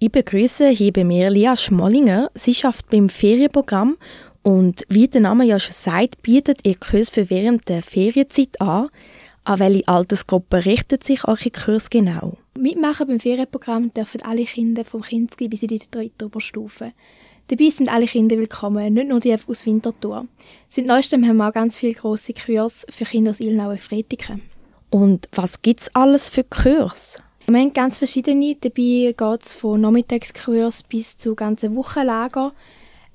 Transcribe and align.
Ich 0.00 0.12
begrüße 0.12 0.68
hier 0.68 0.92
bei 0.92 1.02
mir 1.02 1.28
Lia 1.28 1.56
Schmollinger. 1.56 2.30
Sie 2.34 2.54
schafft 2.54 2.88
beim 2.88 3.08
Ferienprogramm 3.08 3.96
und 4.44 4.84
wie 4.88 5.08
der 5.08 5.22
Name 5.22 5.44
ja 5.44 5.58
schon 5.58 5.74
sagt, 5.74 6.22
bietet 6.22 6.60
ihr 6.64 6.76
Kurs 6.76 7.10
für 7.10 7.28
während 7.30 7.68
der 7.68 7.82
Ferienzeit 7.82 8.60
an. 8.60 8.90
An 9.42 9.58
welche 9.58 9.88
Altersgruppe 9.88 10.64
richtet 10.64 11.02
sich 11.02 11.24
eure 11.24 11.50
Kurs 11.50 11.90
genau? 11.90 12.38
Mitmachen 12.56 13.08
beim 13.08 13.18
Ferienprogramm 13.18 13.92
dürfen 13.92 14.22
alle 14.22 14.44
Kinder 14.44 14.84
vom 14.84 15.02
Kinski 15.02 15.48
bis 15.48 15.62
in 15.62 15.68
die 15.68 15.82
dritte 15.90 16.26
Oberstufe. 16.26 16.92
Dabei 17.48 17.70
sind 17.70 17.92
alle 17.92 18.06
Kinder 18.06 18.36
willkommen, 18.36 18.94
nicht 18.94 19.08
nur 19.08 19.18
die 19.18 19.34
aus 19.34 19.66
Winterthur. 19.66 20.28
Seit 20.68 20.86
neuestem 20.86 21.26
haben 21.26 21.38
wir 21.38 21.48
auch 21.48 21.52
ganz 21.52 21.76
viele 21.76 21.94
grosse 21.94 22.34
Kurs 22.34 22.86
für 22.88 23.04
Kinder 23.04 23.32
aus 23.32 23.40
Ilnau 23.40 23.70
und 23.70 23.82
Fretiken. 23.82 24.42
Und 24.90 25.28
was 25.32 25.60
gibt 25.60 25.80
es 25.80 25.94
alles 25.96 26.28
für 26.28 26.44
Kurs? 26.44 27.16
Wir 27.50 27.60
haben 27.60 27.72
ganz 27.72 27.96
verschiedene. 27.96 28.56
Dabei 28.60 29.14
geht 29.16 29.42
es 29.42 29.54
von 29.54 29.80
Nachmittagskurs 29.80 30.82
bis 30.82 31.16
zu 31.16 31.34
ganzen 31.34 31.74
Wochenlager. 31.76 32.52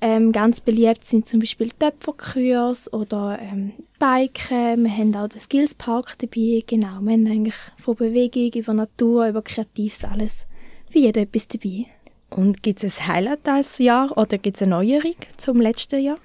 Ähm, 0.00 0.32
ganz 0.32 0.60
beliebt 0.60 1.06
sind 1.06 1.28
zum 1.28 1.38
Beispiel 1.38 1.70
Töpferkurs 1.70 2.92
oder 2.92 3.38
ähm, 3.40 3.74
Biken. 4.00 4.82
Wir 4.82 4.90
haben 4.90 5.14
auch 5.14 5.28
den 5.28 5.40
Skillspark 5.40 6.18
dabei. 6.18 6.64
Genau, 6.66 6.98
wir 7.00 7.12
haben 7.12 7.26
eigentlich 7.28 7.54
von 7.78 7.94
Bewegung 7.94 8.50
über 8.60 8.74
Natur, 8.74 9.28
über 9.28 9.40
Kreatives 9.40 10.02
alles. 10.02 10.46
Für 10.90 10.98
jeden 10.98 11.22
etwas 11.22 11.46
dabei. 11.46 11.86
Und 12.30 12.64
gibt 12.64 12.82
es 12.82 12.98
ein 12.98 13.06
Highlight 13.06 13.46
dieses 13.46 13.78
Jahr 13.78 14.18
oder 14.18 14.36
gibt 14.38 14.56
es 14.56 14.62
eine 14.62 14.70
Neuerung 14.72 15.14
zum 15.36 15.60
letzten 15.60 16.02
Jahr? 16.02 16.18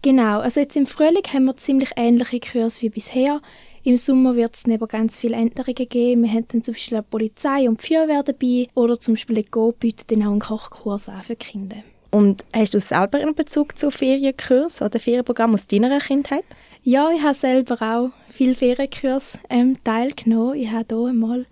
Genau, 0.00 0.40
also 0.40 0.58
jetzt 0.58 0.74
im 0.74 0.86
Frühling 0.86 1.22
haben 1.30 1.44
wir 1.44 1.56
ziemlich 1.56 1.90
ähnliche 1.96 2.40
Kurse 2.40 2.80
wie 2.80 2.88
bisher. 2.88 3.42
Im 3.84 3.96
Sommer 3.96 4.36
wird 4.36 4.54
es 4.54 4.64
aber 4.64 4.86
ganz 4.86 5.18
viele 5.18 5.34
Änderungen 5.34 5.88
geben. 5.88 6.22
Wir 6.22 6.30
haben 6.30 6.46
dann 6.48 6.62
zum 6.62 6.74
Beispiel 6.74 6.98
eine 6.98 7.02
Polizei 7.02 7.68
und 7.68 7.82
die 7.82 7.88
Feuerwehr 7.88 8.22
dabei 8.22 8.68
oder 8.74 9.00
zum 9.00 9.14
Beispiel 9.14 9.38
ein 9.38 9.46
Go 9.50 9.72
bietet 9.72 10.12
dann 10.12 10.22
auch 10.22 10.30
einen 10.30 10.40
Kochkurs 10.40 11.08
an 11.08 11.22
für 11.22 11.34
Kinder. 11.34 11.78
Und 12.12 12.44
hast 12.52 12.74
du 12.74 12.78
selber 12.78 13.18
einen 13.18 13.34
Bezug 13.34 13.76
zu 13.76 13.90
Ferienkurs 13.90 14.82
oder 14.82 15.00
Ferienprogramm 15.00 15.54
aus 15.54 15.66
deiner 15.66 15.98
Kindheit? 15.98 16.44
Ja, 16.84 17.10
ich 17.10 17.22
habe 17.22 17.34
selber 17.34 17.82
auch 17.82 18.10
viele 18.28 18.54
Ferienkurs 18.54 19.38
ähm, 19.50 19.76
teilgenommen. 19.82 20.60
Ich 20.60 20.70
habe 20.70 20.94
hier 20.94 21.08
einmal, 21.08 21.46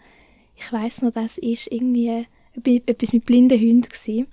ich 0.55 0.73
weiß 0.73 1.03
noch, 1.03 1.13
das 1.13 1.37
ist 1.37 1.67
irgendwie 1.73 2.27
etwas 2.65 3.13
mit 3.13 3.27
blinden 3.27 3.59
Hunden 3.59 3.89
gewesen. 3.89 4.29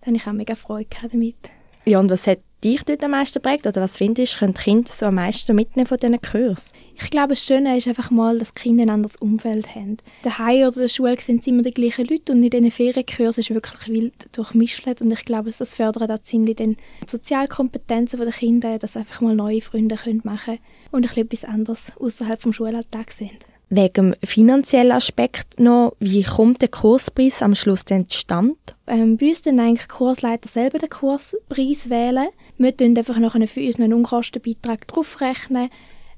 Da 0.00 0.06
habe 0.06 0.16
ich 0.16 0.26
auch 0.26 0.32
mega 0.32 0.56
Freude 0.56 0.88
damit. 1.00 1.36
Ja, 1.84 2.00
und 2.00 2.10
was 2.10 2.26
hat 2.26 2.40
dich 2.62 2.82
dort 2.84 3.02
am 3.04 3.12
meisten 3.12 3.40
prägt? 3.42 3.66
Oder 3.66 3.82
was 3.82 3.98
findest 3.98 4.34
du, 4.34 4.38
können 4.38 4.54
die 4.54 4.62
Kinder 4.62 4.90
so 4.92 5.06
am 5.06 5.16
meisten 5.16 5.54
mitnehmen 5.54 5.86
von 5.86 5.98
diesen 5.98 6.20
Kursen? 6.20 6.72
Ich 6.94 7.10
glaube, 7.10 7.34
das 7.34 7.44
Schöne 7.44 7.76
ist 7.76 7.88
einfach 7.88 8.10
mal, 8.10 8.38
dass 8.38 8.54
die 8.54 8.62
Kinder 8.62 8.84
ein 8.84 8.90
anderes 8.90 9.16
Umfeld 9.16 9.74
haben. 9.74 9.98
Daheim 10.22 10.68
oder 10.68 10.80
der 10.82 10.88
Schule 10.88 11.20
sind 11.20 11.46
immer 11.46 11.62
die 11.62 11.72
gleichen 11.72 12.06
Leute 12.06 12.32
und 12.32 12.42
in 12.42 12.50
diesen 12.50 12.70
Ferienkursen 12.70 13.42
ist 13.42 13.50
wirklich 13.50 13.88
wild 13.88 14.28
durchmischt. 14.32 14.86
Und 15.00 15.10
ich 15.10 15.24
glaube, 15.24 15.50
das 15.56 15.74
fördert 15.74 16.10
auch 16.10 16.22
ziemlich 16.22 16.56
die 16.56 16.76
Sozialkompetenzen 17.06 18.18
der 18.18 18.30
Kinder, 18.30 18.78
dass 18.78 18.94
sie 18.94 19.00
einfach 19.00 19.20
mal 19.20 19.34
neue 19.34 19.60
Freunde 19.60 19.96
machen 20.22 20.44
können 20.44 20.58
und 20.92 21.04
ein 21.04 21.26
bisschen 21.26 21.26
etwas 21.26 21.44
anderes 21.44 21.92
außerhalb 21.98 22.40
vom 22.40 22.52
Schulalltag 22.52 23.10
sind. 23.10 23.38
Wegen 23.68 24.12
dem 24.12 24.14
finanziellen 24.22 24.92
Aspekt 24.92 25.58
noch, 25.58 25.96
wie 25.98 26.22
kommt 26.22 26.62
der 26.62 26.68
Kurspreis 26.68 27.42
am 27.42 27.56
Schluss 27.56 27.84
denn 27.84 28.08
zustande? 28.08 28.54
Ähm, 28.86 29.16
bei 29.16 29.30
uns 29.30 29.44
wählen 29.44 29.58
eigentlich 29.58 29.88
Kursleiter 29.88 30.48
selber 30.48 30.78
den 30.78 30.88
Kurspreis. 30.88 31.90
wählen. 31.90 32.28
Wir 32.58 32.72
rechnen 32.72 32.96
einfach 32.96 33.18
nachher 33.18 33.46
für 33.48 33.60
uns 33.60 33.80
einen 33.80 33.92
Unkostenbeitrag 33.92 34.86
draufrechnen, 34.86 35.70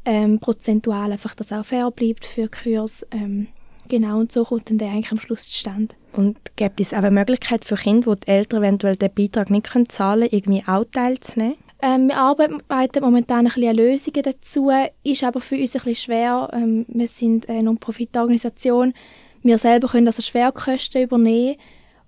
ähm, 0.05 0.39
prozentual 0.41 1.11
einfach, 1.13 1.35
dass 1.35 1.53
auch 1.53 1.65
fair 1.65 1.91
bleibt 1.91 2.27
für 2.27 2.49
Kurs. 2.49 3.07
Ähm, 3.11 3.49
genau, 3.89 4.19
und 4.19 4.31
so 4.31 4.45
kommt 4.45 4.69
dann 4.69 4.77
der 4.77 4.91
eigentlich 4.91 5.11
am 5.11 5.19
Schluss 5.19 5.49
zustande. 5.49 5.95
Und 6.13 6.37
gibt 6.57 6.81
es 6.81 6.93
auch 6.93 6.99
eine 6.99 7.11
Möglichkeit 7.11 7.65
für 7.65 7.77
Kinder, 7.77 8.15
die 8.15 8.21
die 8.27 8.29
Eltern 8.29 8.63
eventuell 8.63 8.97
den 8.97 9.15
Beitrag 9.15 9.51
nicht 9.51 9.67
zahlen 9.91 10.29
können, 10.29 10.33
irgendwie 10.33 10.65
auch 10.67 10.85
teilzunehmen? 10.93 11.57
Ähm, 11.81 12.09
wir 12.09 12.17
arbeiten 12.17 12.61
momentan 13.03 13.39
ein 13.39 13.45
bisschen 13.45 13.69
an 13.69 13.77
Lösungen 13.77 14.23
dazu, 14.23 14.71
ist 15.05 15.23
aber 15.23 15.41
für 15.41 15.55
uns 15.55 15.75
ein 15.75 15.83
bisschen 15.83 15.95
schwer. 15.95 16.51
Ähm, 16.53 16.87
wir 16.89 17.07
sind 17.07 17.49
eine 17.49 17.63
Non-Profit-Organisation. 17.63 18.95
Wir 19.43 19.59
selber 19.59 19.89
können 19.89 20.09
also 20.09 20.21
Schwerkosten 20.21 21.03
übernehmen 21.03 21.57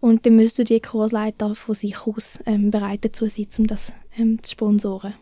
und 0.01 0.27
dann 0.27 0.37
müssen 0.37 0.65
die 0.65 0.81
Kursleiter 0.81 1.55
von 1.55 1.75
sich 1.75 2.07
aus 2.07 2.41
ähm, 2.47 2.71
bereit 2.71 3.05
dazu 3.05 3.29
sein, 3.29 3.47
um 3.59 3.67
das 3.69 3.93
ähm, 4.19 4.43
zu 4.43 4.53
sponsoren. 4.53 5.15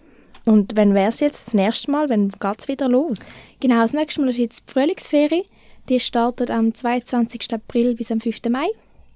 Und 0.46 0.72
wann 0.76 0.94
wäre 0.94 1.10
es 1.10 1.20
jetzt 1.20 1.48
das 1.48 1.54
nächste 1.54 1.90
Mal? 1.90 2.08
Wann 2.08 2.28
geht 2.28 2.58
es 2.58 2.68
wieder 2.68 2.88
los? 2.88 3.18
Genau, 3.60 3.82
das 3.82 3.92
nächste 3.92 4.22
Mal 4.22 4.30
ist 4.30 4.38
jetzt 4.38 4.64
die 4.66 4.72
Frühlingsferie. 4.72 5.44
Die 5.90 6.00
startet 6.00 6.50
am 6.50 6.72
22. 6.72 7.52
April 7.52 7.94
bis 7.94 8.10
am 8.10 8.20
5. 8.20 8.40
Mai. 8.48 8.68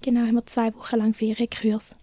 Genau, 0.02 0.20
haben 0.20 0.34
wir 0.34 0.46
zwei 0.46 0.74
Wochen 0.74 0.96
lang 0.96 1.14
Ferienkurs. 1.14 1.94